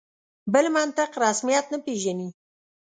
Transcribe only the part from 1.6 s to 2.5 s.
نه پېژني.